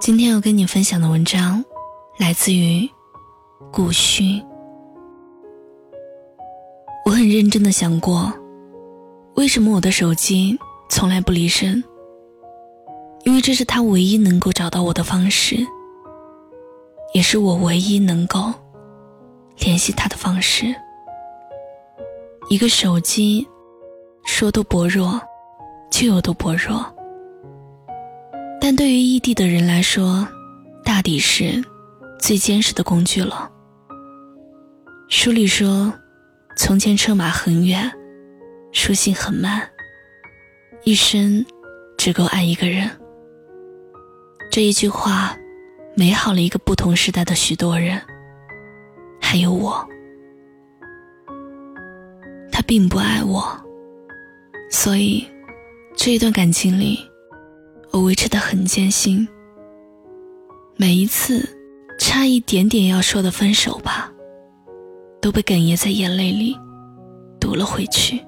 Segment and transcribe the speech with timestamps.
[0.00, 1.62] 今天要跟你分享的文章，
[2.18, 2.88] 来自于
[3.70, 4.42] 古虚。
[7.04, 8.32] 我很认真的想过，
[9.34, 10.58] 为什么我的手机
[10.88, 11.84] 从来不离身？
[13.24, 15.56] 因为这是他唯一能够找到我的方式，
[17.12, 18.50] 也是我唯一能够
[19.58, 20.74] 联系他的方式。
[22.48, 23.46] 一个手机，
[24.24, 25.20] 说多薄弱，
[25.90, 26.82] 就有多薄弱。
[28.60, 30.28] 但对于异地的人来说，
[30.84, 31.64] 大抵是
[32.18, 33.50] 最坚实的工具了。
[35.08, 35.92] 书里说，
[36.56, 37.90] 从前车马很远，
[38.70, 39.68] 书信很慢，
[40.84, 41.44] 一生
[41.96, 42.88] 只够爱一个人。
[44.50, 45.36] 这一句话，
[45.96, 48.00] 美好了一个不同时代的许多人，
[49.20, 49.84] 还有我。
[52.52, 53.42] 他并不爱我，
[54.70, 55.26] 所以
[55.96, 57.09] 这一段感情里，
[57.92, 59.26] 我维持的很艰辛。
[60.76, 61.48] 每一次
[61.98, 64.12] 差一点点要说的分手吧，
[65.20, 66.56] 都被哽咽在眼泪里
[67.38, 68.20] 堵了回去。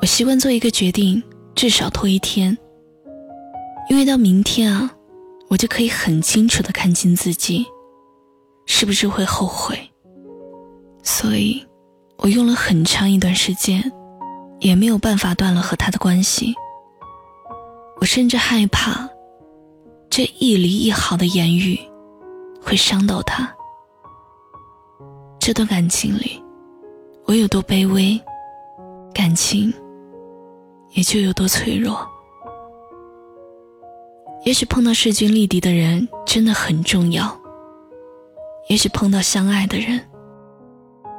[0.00, 1.22] 我习惯做一个决定，
[1.54, 2.56] 至少拖一天，
[3.88, 4.90] 因为到明天啊，
[5.48, 7.66] 我就可以很清楚的看清自己，
[8.66, 9.78] 是不是会后悔。
[11.02, 11.64] 所以。
[12.20, 13.92] 我用了很长一段时间，
[14.58, 16.54] 也没有办法断了和他的关系。
[18.00, 19.08] 我甚至害怕，
[20.10, 21.78] 这一离一好的言语
[22.62, 23.52] 会伤到他。
[25.38, 26.42] 这段感情里，
[27.24, 28.20] 我有多卑微，
[29.14, 29.72] 感情
[30.92, 32.06] 也就有多脆弱。
[34.44, 37.36] 也许碰到势均力敌的人真的很重要，
[38.68, 40.00] 也许碰到相爱的人。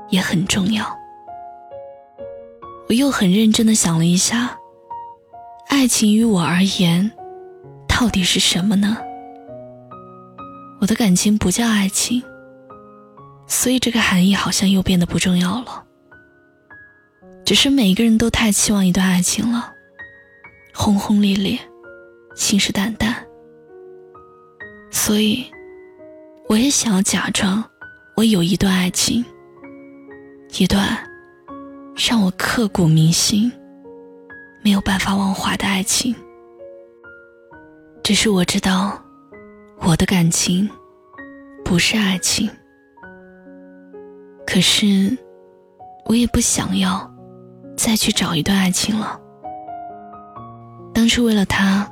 [0.10, 0.86] 也很重要。
[2.88, 4.58] 我又很认真的想了一下，
[5.68, 7.12] 爱情于我而言，
[7.88, 8.98] 到底是什么呢？
[10.80, 12.24] 我的感情不叫爱情，
[13.48, 15.84] 所以这个含义好像又变得不重要了。
[17.46, 19.72] 只是每个人都太期望一段爱情了，
[20.74, 21.58] 轰轰烈烈，
[22.36, 23.14] 信誓旦旦，
[24.90, 25.46] 所以
[26.48, 27.64] 我也想要假装
[28.16, 29.24] 我有一段爱情。
[30.58, 30.98] 一段
[31.96, 33.52] 让我刻骨铭心、
[34.68, 36.14] 没有办法忘怀的爱情。
[38.04, 39.02] 只是我知道，
[39.80, 40.70] 我的感情
[41.64, 42.52] 不是爱情。
[44.46, 45.18] 可是，
[46.04, 47.10] 我也不想要
[47.78, 49.18] 再去找一段爱情了。
[50.94, 51.90] 当初为了他，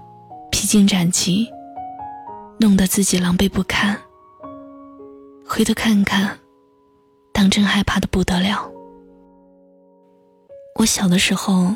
[0.51, 1.49] 披荆斩棘，
[2.59, 3.97] 弄得自己狼狈不堪。
[5.47, 6.37] 回头看看。
[7.31, 8.69] 当真害怕的不得了。
[10.77, 11.73] 我小的时候，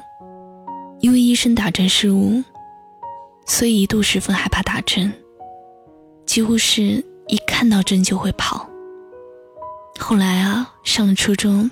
[1.00, 2.44] 因为医生打针失误，
[3.46, 5.12] 所以一度十分害怕打针，
[6.26, 8.68] 几乎是一看到针就会跑。
[9.98, 11.70] 后来啊，上了初中，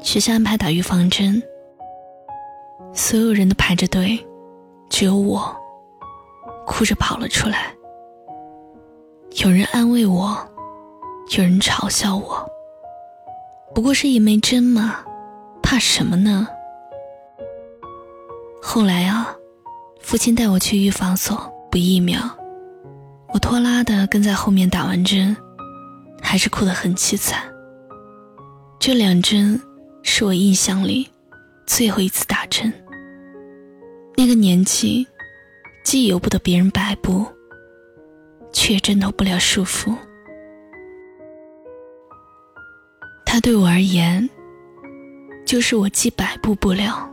[0.00, 1.42] 学校安排打预防针，
[2.92, 4.24] 所有人都排着队，
[4.88, 5.54] 只有我
[6.66, 7.74] 哭着跑了出来。
[9.42, 10.36] 有人安慰我，
[11.36, 12.48] 有人嘲笑我。
[13.74, 15.00] 不过是一枚针嘛，
[15.60, 16.46] 怕什么呢？
[18.66, 19.36] 后来啊，
[20.00, 21.36] 父亲带我去预防所
[21.70, 22.18] 补疫苗，
[23.28, 25.36] 我拖拉的跟在后面打完针，
[26.22, 27.42] 还是哭得很凄惨。
[28.80, 29.60] 这两针
[30.02, 31.06] 是我印象里
[31.66, 32.72] 最后一次打针。
[34.16, 35.06] 那个年纪，
[35.84, 37.24] 既由不得别人摆布，
[38.50, 39.94] 却挣脱不了束缚。
[43.26, 44.28] 他对我而言，
[45.44, 47.08] 就是我既摆布不了，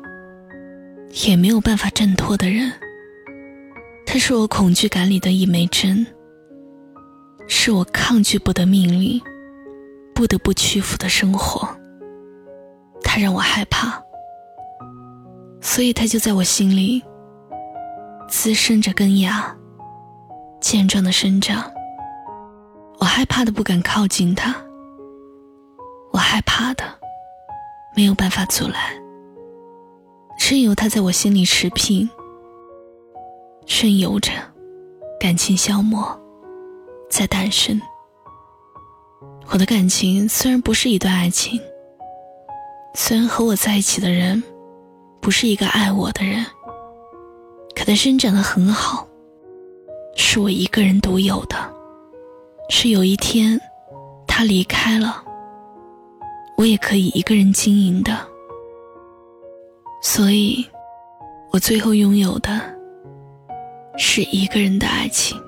[1.25, 2.71] 也没有办法挣脱的人。
[4.05, 6.05] 他是我恐惧感里的一枚针，
[7.47, 9.21] 是我抗拒不得命运，
[10.13, 11.67] 不得不屈服的生活。
[13.03, 14.01] 他让我害怕，
[15.61, 17.01] 所以他就在我心里
[18.29, 19.55] 滋生着根芽，
[20.61, 21.71] 健壮的生长。
[22.99, 24.55] 我害怕的不敢靠近他。
[26.11, 26.83] 我害怕的，
[27.95, 29.00] 没有办法阻拦，
[30.51, 32.09] 任由它在我心里持平，
[33.65, 34.33] 任由着
[35.17, 36.05] 感情消磨，
[37.09, 37.81] 在诞生。
[39.47, 41.57] 我的感情虽然不是一段爱情，
[42.93, 44.43] 虽然和我在一起的人
[45.21, 46.45] 不是一个爱我的人，
[47.73, 49.07] 可它生长得很好，
[50.17, 51.55] 是我一个人独有的，
[52.67, 53.57] 是有一天
[54.27, 55.23] 他离开了。
[56.57, 58.27] 我也可以一个人经营的，
[60.01, 60.65] 所以
[61.51, 62.49] 我最后拥有的
[63.97, 65.39] 是一个人的爱情。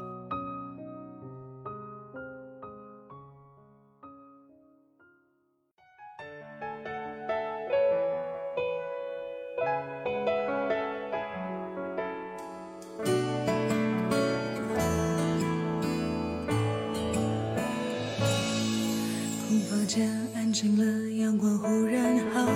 [19.50, 22.53] 空房间安静了阳光忽然好温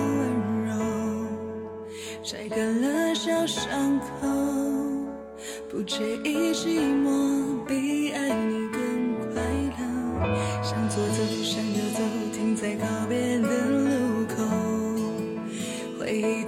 [0.52, 0.57] 柔
[2.30, 4.28] 晒干了小伤口，
[5.70, 9.40] 不介意寂寞，比爱你更快
[9.78, 10.62] 乐。
[10.62, 14.44] 向左走，向右走，停在告别的路口，
[15.98, 16.44] 回忆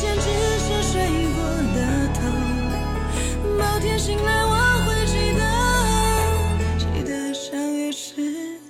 [0.00, 0.94] 时间只是睡
[1.34, 1.78] 过了
[2.14, 2.20] 头，
[3.58, 4.54] 某天醒来我
[4.86, 5.42] 会记得，
[6.78, 8.08] 记得相遇时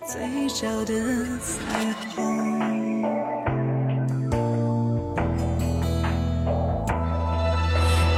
[0.04, 0.18] 嘴
[0.48, 0.92] 角的
[1.38, 2.18] 彩虹。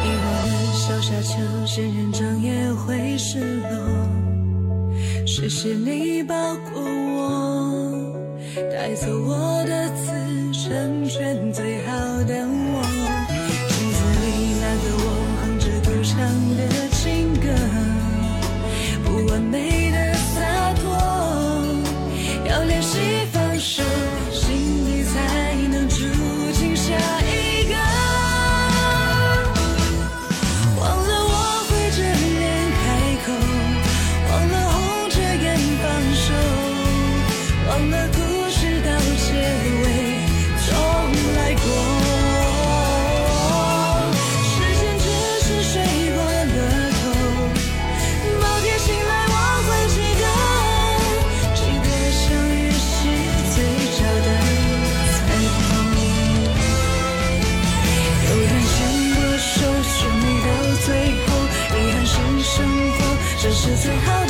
[0.00, 1.36] 遗忘的小沙丘，
[1.66, 3.68] 仙人掌也会失落。
[5.26, 6.34] 谢谢你抱
[6.72, 7.20] 过我，
[8.72, 10.10] 带走我的刺，
[10.54, 11.92] 成全最好
[12.24, 12.46] 的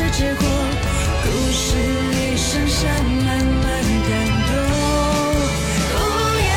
[0.03, 0.45] 的结果。
[1.25, 1.77] 故事
[2.11, 2.89] 里剩下
[3.25, 3.65] 慢慢
[4.09, 4.11] 感
[4.49, 4.51] 动。
[5.95, 6.01] 哦
[6.41, 6.51] 耶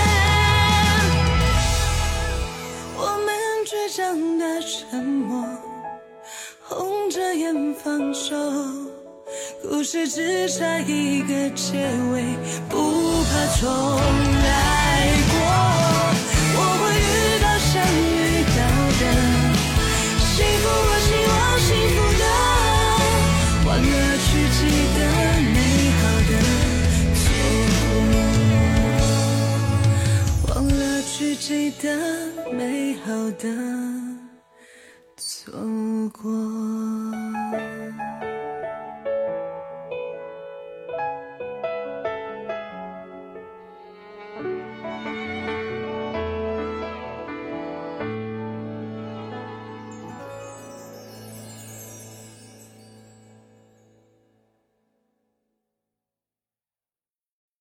[2.97, 3.27] 我们
[3.65, 3.97] 倔强
[4.39, 5.45] 的沉默，
[6.63, 7.53] 红着眼
[7.83, 8.35] 放手，
[9.61, 12.23] 故事只差一个结尾，
[12.67, 13.67] 不怕重
[14.43, 14.47] 来
[33.37, 33.47] 的
[35.17, 35.51] 错
[36.09, 36.54] 过。